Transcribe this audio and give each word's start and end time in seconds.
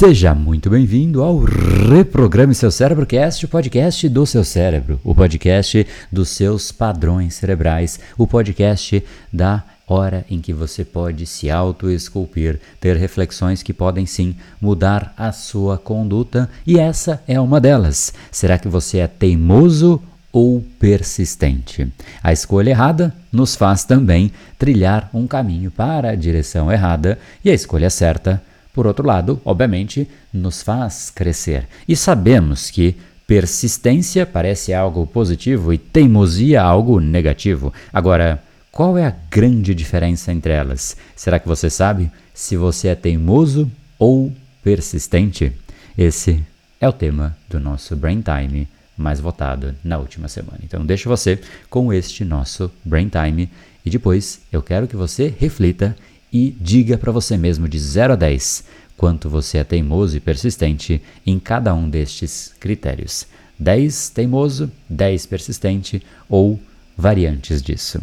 Seja 0.00 0.34
muito 0.34 0.70
bem-vindo 0.70 1.22
ao 1.22 1.40
Reprograme 1.40 2.54
Seu 2.54 2.70
Cérebro 2.70 3.04
Cast, 3.04 3.44
o 3.44 3.48
podcast 3.48 4.08
do 4.08 4.24
seu 4.24 4.42
cérebro, 4.42 4.98
o 5.04 5.14
podcast 5.14 5.86
dos 6.10 6.30
seus 6.30 6.72
padrões 6.72 7.34
cerebrais, 7.34 8.00
o 8.16 8.26
podcast 8.26 9.04
da 9.30 9.62
hora 9.86 10.24
em 10.30 10.40
que 10.40 10.54
você 10.54 10.86
pode 10.86 11.26
se 11.26 11.50
auto-esculpir, 11.50 12.58
ter 12.80 12.96
reflexões 12.96 13.62
que 13.62 13.74
podem 13.74 14.06
sim 14.06 14.34
mudar 14.58 15.12
a 15.18 15.32
sua 15.32 15.76
conduta, 15.76 16.48
e 16.66 16.78
essa 16.78 17.22
é 17.28 17.38
uma 17.38 17.60
delas. 17.60 18.14
Será 18.32 18.58
que 18.58 18.68
você 18.68 19.00
é 19.00 19.06
teimoso 19.06 20.02
ou 20.32 20.64
persistente? 20.78 21.92
A 22.22 22.32
escolha 22.32 22.70
errada 22.70 23.14
nos 23.30 23.54
faz 23.54 23.84
também 23.84 24.32
trilhar 24.58 25.10
um 25.12 25.26
caminho 25.26 25.70
para 25.70 26.08
a 26.08 26.14
direção 26.14 26.72
errada, 26.72 27.18
e 27.44 27.50
a 27.50 27.54
escolha 27.54 27.90
certa 27.90 28.42
por 28.72 28.86
outro 28.86 29.06
lado, 29.06 29.40
obviamente, 29.44 30.08
nos 30.32 30.62
faz 30.62 31.10
crescer. 31.10 31.66
E 31.88 31.96
sabemos 31.96 32.70
que 32.70 32.96
persistência 33.26 34.26
parece 34.26 34.74
algo 34.74 35.06
positivo 35.06 35.72
e 35.72 35.78
teimosia 35.78 36.62
algo 36.62 37.00
negativo. 37.00 37.72
Agora, 37.92 38.42
qual 38.72 38.96
é 38.96 39.06
a 39.06 39.14
grande 39.30 39.74
diferença 39.74 40.32
entre 40.32 40.52
elas? 40.52 40.96
Será 41.16 41.38
que 41.38 41.48
você 41.48 41.68
sabe 41.68 42.10
se 42.32 42.56
você 42.56 42.88
é 42.88 42.94
teimoso 42.94 43.70
ou 43.98 44.32
persistente? 44.62 45.52
Esse 45.98 46.42
é 46.80 46.88
o 46.88 46.92
tema 46.92 47.36
do 47.48 47.60
nosso 47.60 47.94
Brain 47.96 48.22
Time 48.22 48.68
mais 48.96 49.18
votado 49.18 49.74
na 49.82 49.98
última 49.98 50.28
semana. 50.28 50.58
Então, 50.62 50.84
deixo 50.84 51.08
você 51.08 51.40
com 51.68 51.92
este 51.92 52.24
nosso 52.24 52.70
Brain 52.84 53.08
Time 53.08 53.50
e 53.84 53.90
depois 53.90 54.40
eu 54.52 54.62
quero 54.62 54.86
que 54.86 54.96
você 54.96 55.34
reflita 55.38 55.96
e 56.32 56.56
diga 56.60 56.96
para 56.96 57.12
você 57.12 57.36
mesmo 57.36 57.68
de 57.68 57.78
0 57.78 58.12
a 58.12 58.16
10 58.16 58.64
quanto 58.96 59.30
você 59.30 59.58
é 59.58 59.64
teimoso 59.64 60.16
e 60.16 60.20
persistente 60.20 61.02
em 61.26 61.38
cada 61.38 61.72
um 61.74 61.88
destes 61.88 62.52
critérios. 62.60 63.26
10 63.58 64.10
teimoso, 64.10 64.70
10 64.88 65.26
persistente 65.26 66.02
ou 66.28 66.60
variantes 66.96 67.62
disso. 67.62 67.98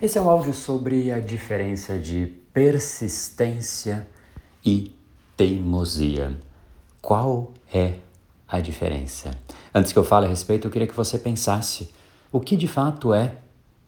Esse 0.00 0.16
é 0.16 0.20
um 0.20 0.30
áudio 0.30 0.54
sobre 0.54 1.10
a 1.10 1.18
diferença 1.18 1.98
de 1.98 2.26
persistência 2.52 4.06
e 4.64 4.92
teimosia. 5.36 6.47
Qual 7.08 7.54
é 7.72 7.94
a 8.46 8.60
diferença? 8.60 9.30
Antes 9.74 9.94
que 9.94 9.98
eu 9.98 10.04
fale 10.04 10.26
a 10.26 10.28
respeito, 10.28 10.66
eu 10.66 10.70
queria 10.70 10.86
que 10.86 10.94
você 10.94 11.18
pensasse 11.18 11.88
o 12.30 12.38
que 12.38 12.54
de 12.54 12.68
fato 12.68 13.14
é 13.14 13.36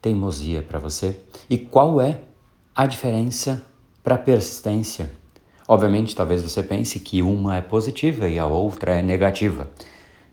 teimosia 0.01 0.63
para 0.63 0.79
você 0.79 1.21
e 1.51 1.59
qual 1.59 2.01
é 2.01 2.23
a 2.75 2.87
diferença 2.87 3.63
para 4.03 4.17
persistência. 4.17 5.11
Obviamente, 5.69 6.17
talvez 6.17 6.41
você 6.41 6.63
pense 6.63 6.99
que 6.99 7.21
uma 7.21 7.59
é 7.59 7.61
positiva 7.61 8.27
e 8.27 8.39
a 8.39 8.47
outra 8.47 8.95
é 8.95 9.03
negativa. 9.03 9.69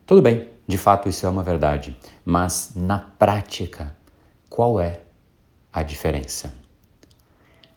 Tudo 0.06 0.22
bem, 0.22 0.48
de 0.66 0.78
fato 0.78 1.10
isso 1.10 1.26
é 1.26 1.30
uma 1.30 1.44
verdade, 1.44 1.94
mas 2.24 2.72
na 2.74 3.00
prática, 3.00 3.94
qual 4.50 4.80
é 4.80 5.02
a 5.74 5.84
diferença? 5.84 6.54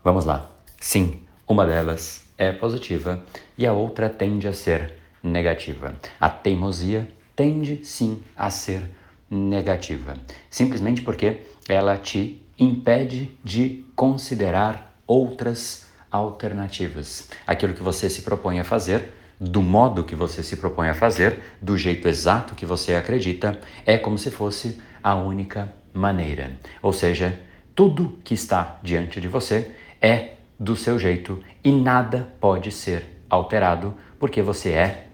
Vamos 0.05 0.25
lá. 0.25 0.48
Sim, 0.81 1.20
uma 1.48 1.66
delas 1.66 2.22
é 2.38 2.53
positiva 2.53 3.20
e 3.58 3.66
a 3.66 3.72
outra 3.72 4.08
tende 4.08 4.47
a 4.47 4.53
ser 4.53 4.99
negativa. 5.22 5.94
A 6.20 6.28
teimosia 6.28 7.08
tende 7.34 7.84
sim 7.84 8.22
a 8.36 8.50
ser 8.50 8.82
negativa, 9.30 10.14
simplesmente 10.50 11.02
porque 11.02 11.42
ela 11.68 11.96
te 11.96 12.42
impede 12.58 13.30
de 13.42 13.84
considerar 13.94 14.94
outras 15.06 15.86
alternativas. 16.10 17.28
Aquilo 17.47 17.75
que 17.75 17.82
você 17.82 18.10
se 18.10 18.22
propõe 18.22 18.58
a 18.58 18.64
fazer, 18.64 19.12
do 19.41 19.62
modo 19.62 20.04
que 20.04 20.14
você 20.14 20.42
se 20.42 20.56
propõe 20.56 20.88
a 20.88 20.94
fazer, 20.94 21.41
do 21.62 21.78
jeito 21.78 22.06
exato 22.08 22.54
que 22.54 22.66
você 22.66 22.94
acredita, 22.94 23.58
é 23.87 23.97
como 23.97 24.19
se 24.19 24.31
fosse 24.31 24.81
a 25.02 25.14
única 25.14 25.72
maneira. 25.94 26.58
Ou 26.82 26.92
seja, 26.92 27.41
tudo 27.75 28.19
que 28.22 28.34
está 28.34 28.78
diante 28.82 29.20
de 29.20 29.28
você 29.28 29.70
é 30.00 30.34
do 30.58 30.76
seu 30.76 30.98
jeito 30.98 31.42
e 31.64 31.72
nada 31.72 32.34
pode 32.38 32.70
ser 32.70 33.22
alterado 33.31 33.94
porque 34.19 34.42
você 34.42 34.72
é 34.72 35.06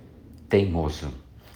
teimoso. 0.48 1.08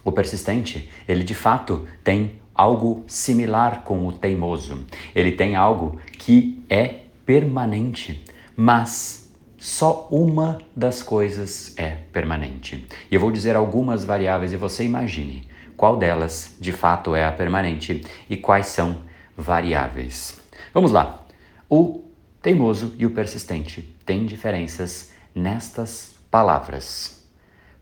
O 0.04 0.12
persistente, 0.12 0.88
ele 1.06 1.22
de 1.24 1.34
fato 1.34 1.86
tem 2.02 2.40
algo 2.54 3.04
similar 3.06 3.82
com 3.84 4.06
o 4.06 4.12
teimoso. 4.12 4.84
Ele 5.14 5.32
tem 5.32 5.56
algo 5.56 6.00
que 6.18 6.64
é 6.68 7.02
permanente, 7.24 8.24
mas 8.56 9.30
só 9.58 10.08
uma 10.10 10.58
das 10.74 11.02
coisas 11.02 11.74
é 11.76 11.90
permanente. 12.12 12.86
E 13.10 13.14
eu 13.14 13.20
vou 13.20 13.30
dizer 13.30 13.56
algumas 13.56 14.04
variáveis 14.04 14.52
e 14.52 14.56
você 14.56 14.84
imagine 14.84 15.46
qual 15.76 15.96
delas 15.96 16.56
de 16.60 16.72
fato 16.72 17.14
é 17.14 17.24
a 17.24 17.32
permanente 17.32 18.04
e 18.28 18.36
quais 18.36 18.66
são 18.66 18.98
variáveis. 19.36 20.38
Vamos 20.72 20.92
lá. 20.92 21.24
O 21.68 22.04
teimoso 22.42 22.94
e 22.98 23.06
o 23.06 23.10
persistente 23.10 23.82
têm 24.04 24.26
diferenças 24.26 25.12
nestas 25.34 26.14
palavras 26.30 27.19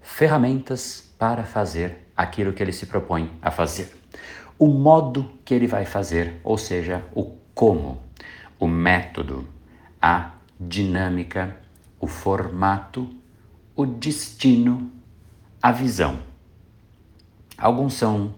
ferramentas 0.08 1.04
para 1.16 1.44
fazer 1.44 2.08
aquilo 2.16 2.52
que 2.52 2.60
ele 2.60 2.72
se 2.72 2.86
propõe 2.86 3.30
a 3.40 3.52
fazer. 3.52 3.94
O 4.58 4.66
modo 4.66 5.30
que 5.44 5.54
ele 5.54 5.68
vai 5.68 5.84
fazer, 5.84 6.40
ou 6.42 6.58
seja, 6.58 7.04
o 7.14 7.36
como, 7.54 8.02
o 8.58 8.66
método, 8.66 9.46
a 10.00 10.32
dinâmica, 10.58 11.56
o 12.00 12.08
formato, 12.08 13.08
o 13.76 13.86
destino, 13.86 14.90
a 15.62 15.70
visão. 15.70 16.18
Alguns 17.56 17.94
são 17.94 18.34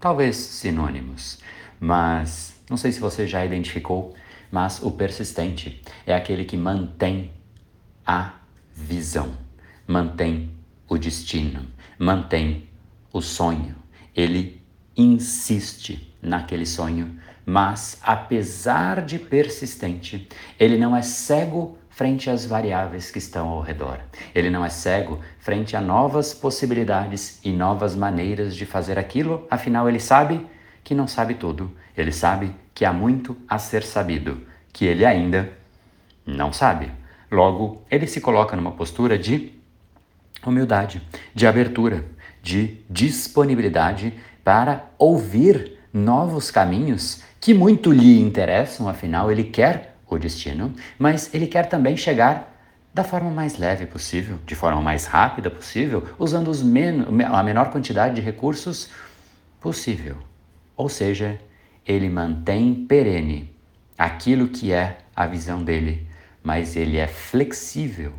talvez 0.00 0.34
sinônimos, 0.34 1.38
mas 1.78 2.60
não 2.68 2.76
sei 2.76 2.90
se 2.90 2.98
você 2.98 3.28
já 3.28 3.44
identificou, 3.44 4.14
mas 4.50 4.82
o 4.82 4.90
persistente 4.90 5.82
é 6.04 6.14
aquele 6.14 6.44
que 6.44 6.56
mantém 6.56 7.30
a 8.04 8.32
visão, 8.74 9.36
mantém 9.86 10.61
o 10.88 10.98
destino, 10.98 11.66
mantém 11.98 12.68
o 13.12 13.20
sonho. 13.20 13.74
Ele 14.14 14.62
insiste 14.96 16.14
naquele 16.20 16.66
sonho, 16.66 17.18
mas 17.44 17.98
apesar 18.02 19.02
de 19.02 19.18
persistente, 19.18 20.28
ele 20.58 20.78
não 20.78 20.96
é 20.96 21.02
cego 21.02 21.78
frente 21.90 22.30
às 22.30 22.46
variáveis 22.46 23.10
que 23.10 23.18
estão 23.18 23.48
ao 23.48 23.60
redor. 23.60 24.00
Ele 24.34 24.48
não 24.50 24.64
é 24.64 24.68
cego 24.68 25.20
frente 25.38 25.76
a 25.76 25.80
novas 25.80 26.32
possibilidades 26.32 27.38
e 27.44 27.52
novas 27.52 27.94
maneiras 27.94 28.56
de 28.56 28.64
fazer 28.64 28.98
aquilo, 28.98 29.46
afinal 29.50 29.88
ele 29.88 30.00
sabe 30.00 30.46
que 30.82 30.94
não 30.94 31.06
sabe 31.06 31.34
tudo. 31.34 31.70
Ele 31.96 32.12
sabe 32.12 32.54
que 32.74 32.84
há 32.84 32.92
muito 32.92 33.36
a 33.48 33.58
ser 33.58 33.82
sabido, 33.82 34.40
que 34.72 34.86
ele 34.86 35.04
ainda 35.04 35.52
não 36.24 36.52
sabe. 36.52 36.90
Logo, 37.30 37.82
ele 37.90 38.06
se 38.06 38.20
coloca 38.20 38.56
numa 38.56 38.72
postura 38.72 39.18
de 39.18 39.52
humildade, 40.50 41.02
de 41.34 41.46
abertura, 41.46 42.04
de 42.42 42.78
disponibilidade 42.90 44.14
para 44.44 44.86
ouvir 44.98 45.78
novos 45.92 46.50
caminhos 46.50 47.22
que 47.40 47.52
muito 47.52 47.92
lhe 47.92 48.20
interessam, 48.20 48.88
afinal, 48.88 49.30
ele 49.30 49.44
quer 49.44 49.96
o 50.08 50.18
destino, 50.18 50.74
mas 50.98 51.32
ele 51.34 51.46
quer 51.46 51.66
também 51.66 51.96
chegar 51.96 52.52
da 52.94 53.02
forma 53.02 53.30
mais 53.30 53.56
leve 53.58 53.86
possível, 53.86 54.38
de 54.44 54.54
forma 54.54 54.80
mais 54.82 55.06
rápida 55.06 55.50
possível, 55.50 56.06
usando 56.18 56.48
os 56.48 56.62
men 56.62 57.06
a 57.24 57.42
menor 57.42 57.70
quantidade 57.70 58.14
de 58.14 58.20
recursos 58.20 58.90
possível. 59.60 60.16
Ou 60.76 60.88
seja, 60.88 61.40
ele 61.86 62.08
mantém 62.08 62.86
perene 62.86 63.50
aquilo 63.96 64.48
que 64.48 64.72
é 64.72 64.98
a 65.16 65.26
visão 65.26 65.62
dele, 65.62 66.06
mas 66.42 66.76
ele 66.76 66.98
é 66.98 67.06
flexível 67.06 68.12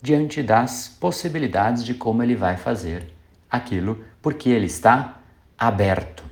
diante 0.00 0.42
das 0.42 0.88
possibilidades 0.88 1.84
de 1.84 1.94
como 1.94 2.22
ele 2.22 2.34
vai 2.34 2.56
fazer 2.56 3.12
aquilo, 3.50 4.04
porque 4.20 4.48
ele 4.48 4.66
está 4.66 5.20
aberto, 5.58 6.24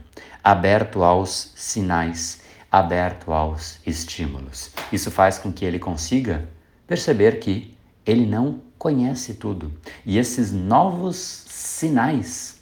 aberto 0.43 1.02
aos 1.02 1.52
sinais, 1.56 2.43
aberto 2.70 3.32
aos 3.32 3.78
estímulos. 3.87 4.70
Isso 4.93 5.11
faz 5.11 5.38
com 5.38 5.52
que 5.52 5.64
ele 5.64 5.78
consiga 5.78 6.49
perceber 6.87 7.38
que 7.40 7.76
ele 8.05 8.26
não 8.26 8.61
conhece 8.78 9.34
tudo 9.34 9.72
e 10.05 10.19
esses 10.19 10.52
novos 10.52 11.16
sinais 11.16 12.61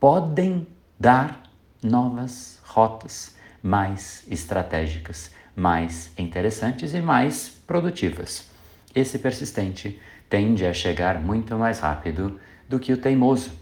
podem 0.00 0.66
dar 0.98 1.42
novas 1.82 2.58
rotas 2.64 3.34
mais 3.62 4.24
estratégicas, 4.28 5.30
mais 5.54 6.10
interessantes 6.18 6.92
e 6.92 7.00
mais 7.00 7.48
produtivas. 7.66 8.48
Esse 8.94 9.18
persistente 9.18 10.00
tende 10.34 10.66
a 10.66 10.72
chegar 10.72 11.20
muito 11.20 11.56
mais 11.56 11.78
rápido 11.80 12.40
do 12.68 12.80
que 12.80 12.92
o 12.92 12.96
teimoso, 12.96 13.52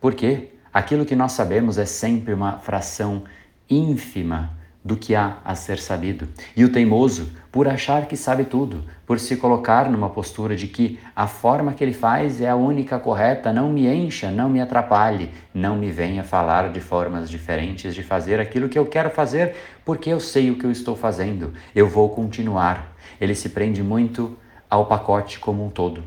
porque 0.00 0.54
Aquilo 0.74 1.04
que 1.04 1.14
nós 1.14 1.30
sabemos 1.30 1.78
é 1.78 1.86
sempre 1.86 2.34
uma 2.34 2.58
fração 2.58 3.22
ínfima 3.70 4.50
do 4.84 4.96
que 4.96 5.14
há 5.14 5.38
a 5.44 5.54
ser 5.54 5.78
sabido. 5.78 6.26
E 6.56 6.64
o 6.64 6.72
teimoso, 6.72 7.30
por 7.52 7.68
achar 7.68 8.06
que 8.06 8.16
sabe 8.16 8.44
tudo, 8.44 8.82
por 9.06 9.20
se 9.20 9.36
colocar 9.36 9.88
numa 9.88 10.10
postura 10.10 10.56
de 10.56 10.66
que 10.66 10.98
a 11.14 11.28
forma 11.28 11.74
que 11.74 11.84
ele 11.84 11.94
faz 11.94 12.40
é 12.40 12.50
a 12.50 12.56
única 12.56 12.98
correta, 12.98 13.52
não 13.52 13.70
me 13.70 13.86
encha, 13.86 14.32
não 14.32 14.48
me 14.48 14.60
atrapalhe, 14.60 15.30
não 15.54 15.76
me 15.76 15.92
venha 15.92 16.24
falar 16.24 16.72
de 16.72 16.80
formas 16.80 17.30
diferentes 17.30 17.94
de 17.94 18.02
fazer 18.02 18.40
aquilo 18.40 18.68
que 18.68 18.78
eu 18.78 18.84
quero 18.84 19.10
fazer, 19.10 19.54
porque 19.84 20.10
eu 20.10 20.18
sei 20.18 20.50
o 20.50 20.58
que 20.58 20.66
eu 20.66 20.72
estou 20.72 20.96
fazendo, 20.96 21.54
eu 21.72 21.88
vou 21.88 22.08
continuar. 22.08 22.96
Ele 23.20 23.36
se 23.36 23.48
prende 23.48 23.80
muito 23.80 24.36
ao 24.74 24.86
pacote 24.86 25.38
como 25.38 25.64
um 25.64 25.70
todo, 25.70 26.02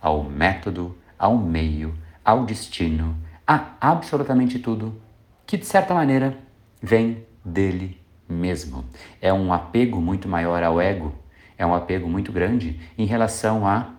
ao 0.00 0.22
método, 0.22 0.96
ao 1.18 1.36
meio, 1.36 1.92
ao 2.24 2.44
destino, 2.44 3.16
a 3.44 3.72
absolutamente 3.80 4.60
tudo 4.60 5.02
que 5.44 5.56
de 5.56 5.66
certa 5.66 5.92
maneira 5.92 6.38
vem 6.80 7.26
dele 7.44 8.00
mesmo. 8.28 8.84
É 9.20 9.32
um 9.32 9.52
apego 9.52 10.00
muito 10.00 10.28
maior 10.28 10.62
ao 10.62 10.80
ego, 10.80 11.12
é 11.58 11.66
um 11.66 11.74
apego 11.74 12.08
muito 12.08 12.30
grande 12.30 12.78
em 12.96 13.06
relação 13.06 13.66
à 13.66 13.90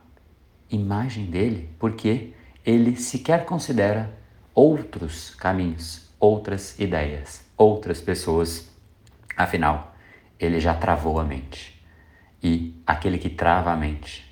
imagem 0.72 1.26
dele, 1.26 1.70
porque 1.78 2.32
ele 2.66 2.96
sequer 2.96 3.44
considera 3.44 4.10
outros 4.56 5.36
caminhos, 5.36 6.10
outras 6.18 6.80
ideias, 6.80 7.46
outras 7.58 8.00
pessoas. 8.00 8.72
Afinal, 9.36 9.94
ele 10.40 10.62
já 10.62 10.74
travou 10.74 11.20
a 11.20 11.26
mente. 11.26 11.73
E 12.44 12.76
aquele 12.86 13.18
que 13.18 13.30
trava 13.30 13.72
a 13.72 13.76
mente 13.76 14.30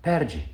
perde 0.00 0.48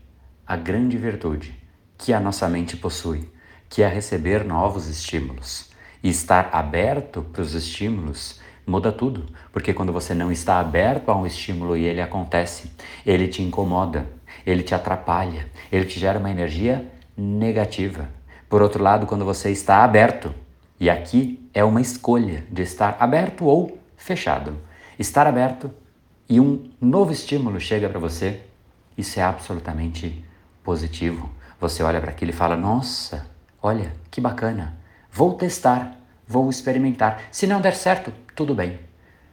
a 0.47 0.57
grande 0.57 0.97
virtude 0.97 1.55
que 1.99 2.15
a 2.15 2.19
nossa 2.19 2.49
mente 2.49 2.79
possui, 2.79 3.29
que 3.69 3.83
é 3.83 3.89
receber 3.89 4.43
novos 4.43 4.89
estímulos 4.89 5.71
e 6.03 6.09
estar 6.09 6.49
aberto 6.53 7.23
para 7.23 7.43
os 7.43 7.53
estímulos 7.53 8.41
muda 8.67 8.91
tudo, 8.91 9.27
porque 9.53 9.75
quando 9.75 9.93
você 9.93 10.15
não 10.15 10.33
está 10.33 10.59
aberto 10.59 11.11
a 11.11 11.17
um 11.17 11.27
estímulo 11.27 11.77
e 11.77 11.85
ele 11.85 12.01
acontece, 12.01 12.71
ele 13.05 13.29
te 13.29 13.43
incomoda, 13.43 14.07
ele 14.47 14.63
te 14.63 14.75
atrapalha, 14.75 15.51
ele 15.71 15.85
te 15.85 16.01
gera 16.01 16.19
uma 16.19 16.31
energia 16.31 16.91
negativa. 17.17 18.09
Por 18.49 18.63
outro 18.63 18.83
lado, 18.83 19.07
quando 19.07 19.25
você 19.25 19.51
está 19.51 19.85
aberto, 19.85 20.35
e 20.81 20.89
aqui 20.89 21.49
é 21.53 21.63
uma 21.63 21.81
escolha 21.81 22.45
de 22.51 22.63
estar 22.63 22.97
aberto 22.99 23.45
ou 23.45 23.79
fechado. 23.97 24.57
Estar 24.99 25.27
aberto 25.27 25.71
e 26.29 26.41
um 26.41 26.71
novo 26.81 27.13
estímulo 27.13 27.61
chega 27.61 27.89
para 27.89 27.99
você, 27.99 28.41
isso 28.97 29.21
é 29.21 29.23
absolutamente 29.23 30.25
positivo. 30.63 31.31
Você 31.61 31.83
olha 31.83 32.01
para 32.01 32.11
aquilo 32.11 32.31
e 32.31 32.35
fala: 32.35 32.57
Nossa, 32.57 33.27
olha 33.63 33.93
que 34.11 34.21
bacana, 34.21 34.77
vou 35.13 35.35
testar, 35.35 35.99
vou 36.27 36.49
experimentar. 36.49 37.23
Se 37.31 37.47
não 37.47 37.61
der 37.61 37.75
certo, 37.75 38.13
tudo 38.35 38.55
bem, 38.55 38.81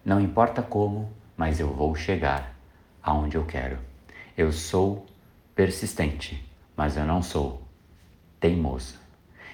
não 0.04 0.20
importa 0.20 0.62
como, 0.62 1.12
mas 1.38 1.60
eu 1.60 1.74
vou 1.74 1.96
chegar 1.96 2.54
aonde 3.02 3.38
eu 3.38 3.46
quero. 3.46 3.78
Eu 4.38 4.52
sou 4.52 5.06
persistente, 5.56 6.44
mas 6.76 6.98
eu 6.98 7.06
não 7.06 7.22
sou 7.22 7.62
teimoso. 8.40 9.00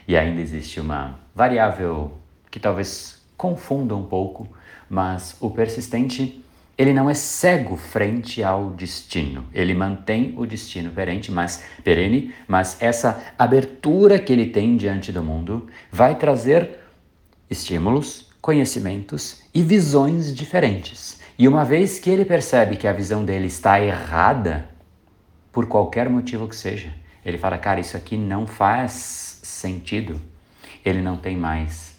E 0.07 0.17
ainda 0.17 0.41
existe 0.41 0.79
uma 0.79 1.19
variável 1.35 2.17
que 2.49 2.59
talvez 2.59 3.21
confunda 3.35 3.95
um 3.95 4.05
pouco, 4.05 4.47
mas 4.89 5.35
o 5.39 5.51
persistente 5.51 6.43
ele 6.77 6.93
não 6.93 7.09
é 7.09 7.13
cego 7.15 7.75
frente 7.75 8.43
ao 8.43 8.69
destino. 8.69 9.45
Ele 9.51 9.73
mantém 9.73 10.35
o 10.37 10.45
destino 10.45 10.91
perene, 10.91 11.23
mas 11.29 11.63
perene, 11.83 12.33
mas 12.47 12.77
essa 12.79 13.33
abertura 13.37 14.19
que 14.19 14.31
ele 14.31 14.47
tem 14.47 14.77
diante 14.77 15.11
do 15.11 15.23
mundo 15.23 15.67
vai 15.91 16.15
trazer 16.15 16.79
estímulos 17.49 18.29
conhecimentos 18.39 19.41
e 19.53 19.63
visões 19.63 20.33
diferentes. 20.35 21.19
E 21.39 21.47
uma 21.47 21.65
vez 21.65 21.97
que 21.97 22.09
ele 22.11 22.23
percebe 22.23 22.77
que 22.77 22.87
a 22.87 22.93
visão 22.93 23.25
dele 23.25 23.47
está 23.47 23.81
errada, 23.81 24.69
por 25.51 25.65
qualquer 25.65 26.07
motivo 26.07 26.47
que 26.47 26.55
seja, 26.55 26.93
ele 27.25 27.39
fala: 27.39 27.57
Cara, 27.57 27.79
isso 27.79 27.97
aqui 27.97 28.15
não 28.15 28.45
faz 28.45 29.39
sentido. 29.41 30.21
Ele 30.85 31.01
não 31.01 31.17
tem 31.17 31.35
mais 31.35 31.95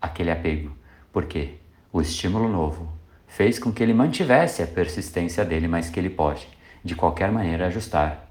aquele 0.00 0.30
apego. 0.30 0.74
Por 1.12 1.26
quê? 1.26 1.56
O 1.92 2.00
estímulo 2.00 2.48
novo 2.48 3.01
fez 3.32 3.58
com 3.58 3.72
que 3.72 3.82
ele 3.82 3.94
mantivesse 3.94 4.62
a 4.62 4.66
persistência 4.66 5.42
dele, 5.42 5.66
mas 5.66 5.88
que 5.88 5.98
ele 5.98 6.10
pode, 6.10 6.46
de 6.84 6.94
qualquer 6.94 7.32
maneira, 7.32 7.66
ajustar 7.66 8.28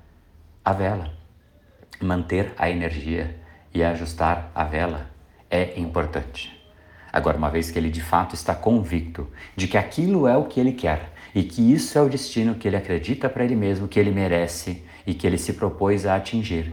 a 0.64 0.74
vela. 0.74 1.12
Manter 2.00 2.54
a 2.56 2.70
energia 2.70 3.36
e 3.74 3.84
ajustar 3.84 4.52
a 4.54 4.64
vela 4.64 5.10
é 5.50 5.80
importante. 5.80 6.56
Agora, 7.12 7.36
uma 7.36 7.50
vez 7.50 7.72
que 7.72 7.80
ele 7.80 7.90
de 7.90 8.02
fato 8.02 8.36
está 8.36 8.54
convicto 8.54 9.28
de 9.56 9.68
que 9.68 9.76
aquilo 9.76 10.28
é 10.28 10.38
o 10.38 10.46
que 10.46 10.60
ele 10.60 10.72
quer 10.72 11.12
e 11.34 11.44
que 11.44 11.74
isso 11.74 11.98
é 11.98 12.02
o 12.02 12.10
destino 12.10 12.54
que 12.54 12.68
ele 12.68 12.78
acredita 12.78 13.28
para 13.28 13.44
ele 13.44 13.56
mesmo, 13.56 13.88
que 13.88 14.00
ele 14.00 14.12
merece 14.12 14.84
e 15.06 15.16
que 15.16 15.26
ele 15.26 15.38
se 15.38 15.54
propôs 15.54 16.06
a 16.06 16.16
atingir, 16.16 16.72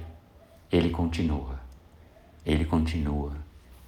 ele 0.70 0.90
continua. 0.90 1.58
Ele 2.44 2.66
continua 2.66 3.32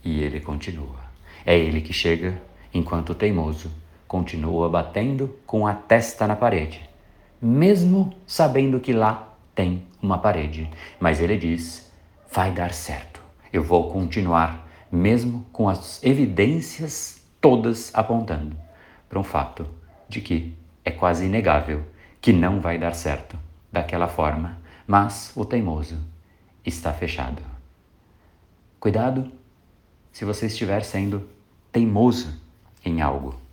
e 0.02 0.22
ele 0.22 0.40
continua. 0.40 0.98
É 1.44 1.58
ele 1.58 1.82
que 1.82 1.92
chega 1.92 2.40
enquanto 2.72 3.14
teimoso 3.14 3.70
continua 4.10 4.68
batendo 4.68 5.38
com 5.46 5.68
a 5.68 5.72
testa 5.72 6.26
na 6.26 6.34
parede, 6.34 6.82
mesmo 7.40 8.12
sabendo 8.26 8.80
que 8.80 8.92
lá 8.92 9.36
tem 9.54 9.86
uma 10.02 10.18
parede. 10.18 10.68
Mas 10.98 11.20
ele 11.20 11.38
diz: 11.38 11.88
vai 12.28 12.50
dar 12.50 12.72
certo, 12.72 13.22
eu 13.52 13.62
vou 13.62 13.88
continuar 13.92 14.68
mesmo 14.90 15.46
com 15.52 15.68
as 15.68 16.02
evidências 16.02 17.24
todas 17.40 17.94
apontando 17.94 18.56
para 19.08 19.20
um 19.20 19.22
fato 19.22 19.64
de 20.08 20.20
que 20.20 20.56
é 20.84 20.90
quase 20.90 21.26
inegável 21.26 21.84
que 22.20 22.32
não 22.32 22.60
vai 22.60 22.78
dar 22.78 22.96
certo 22.96 23.38
daquela 23.70 24.08
forma, 24.08 24.58
mas 24.88 25.30
o 25.36 25.44
teimoso 25.44 25.96
está 26.66 26.92
fechado. 26.92 27.40
Cuidado 28.80 29.30
se 30.10 30.24
você 30.24 30.46
estiver 30.46 30.82
sendo 30.82 31.28
teimoso 31.70 32.42
em 32.84 33.00
algo. 33.00 33.49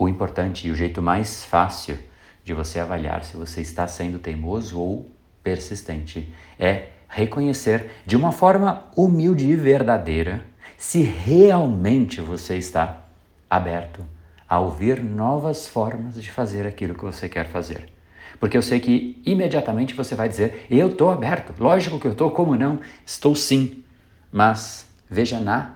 O 0.00 0.08
importante 0.08 0.66
e 0.66 0.70
o 0.70 0.74
jeito 0.74 1.02
mais 1.02 1.44
fácil 1.44 1.98
de 2.42 2.54
você 2.54 2.80
avaliar 2.80 3.22
se 3.22 3.36
você 3.36 3.60
está 3.60 3.86
sendo 3.86 4.18
teimoso 4.18 4.80
ou 4.80 5.14
persistente 5.44 6.32
é 6.58 6.88
reconhecer 7.06 7.90
de 8.06 8.16
uma 8.16 8.32
forma 8.32 8.86
humilde 8.96 9.46
e 9.46 9.54
verdadeira 9.54 10.42
se 10.78 11.02
realmente 11.02 12.18
você 12.22 12.56
está 12.56 13.04
aberto 13.50 14.02
a 14.48 14.58
ouvir 14.58 15.04
novas 15.04 15.68
formas 15.68 16.14
de 16.14 16.30
fazer 16.30 16.66
aquilo 16.66 16.94
que 16.94 17.04
você 17.04 17.28
quer 17.28 17.46
fazer. 17.48 17.92
Porque 18.38 18.56
eu 18.56 18.62
sei 18.62 18.80
que 18.80 19.20
imediatamente 19.26 19.92
você 19.92 20.14
vai 20.14 20.30
dizer: 20.30 20.66
Eu 20.70 20.88
estou 20.88 21.10
aberto, 21.10 21.52
lógico 21.62 22.00
que 22.00 22.06
eu 22.06 22.12
estou, 22.12 22.30
como 22.30 22.56
não? 22.56 22.80
Estou 23.04 23.34
sim. 23.34 23.84
Mas 24.32 24.88
veja 25.10 25.38
na 25.38 25.74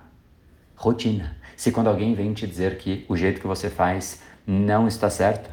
rotina. 0.75 1.34
Se 1.55 1.71
quando 1.71 1.87
alguém 1.87 2.13
vem 2.13 2.33
te 2.33 2.45
dizer 2.45 2.77
que 2.77 3.05
o 3.07 3.15
jeito 3.15 3.39
que 3.39 3.47
você 3.47 3.69
faz 3.69 4.21
não 4.45 4.87
está 4.87 5.09
certo, 5.09 5.49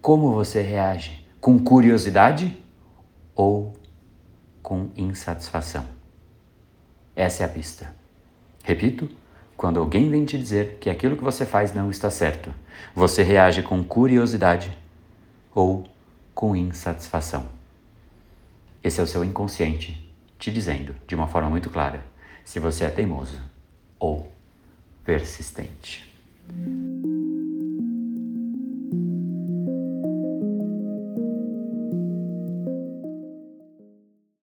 como 0.00 0.32
você 0.32 0.60
reage? 0.60 1.26
Com 1.40 1.58
curiosidade 1.58 2.56
ou 3.34 3.72
com 4.62 4.90
insatisfação? 4.96 5.86
Essa 7.14 7.42
é 7.42 7.46
a 7.46 7.48
pista. 7.48 7.94
Repito, 8.62 9.08
quando 9.56 9.80
alguém 9.80 10.10
vem 10.10 10.24
te 10.24 10.36
dizer 10.36 10.78
que 10.80 10.90
aquilo 10.90 11.16
que 11.16 11.24
você 11.24 11.46
faz 11.46 11.72
não 11.72 11.90
está 11.90 12.10
certo, 12.10 12.52
você 12.94 13.22
reage 13.22 13.62
com 13.62 13.82
curiosidade 13.82 14.76
ou 15.54 15.88
com 16.34 16.54
insatisfação. 16.54 17.46
Esse 18.84 19.00
é 19.00 19.02
o 19.02 19.06
seu 19.06 19.24
inconsciente 19.24 20.12
te 20.38 20.52
dizendo 20.52 20.94
de 21.06 21.14
uma 21.14 21.26
forma 21.26 21.48
muito 21.48 21.70
clara 21.70 22.04
se 22.44 22.60
você 22.60 22.84
é 22.84 22.90
teimoso 22.90 23.40
ou 23.98 24.30
persistente. 25.06 26.04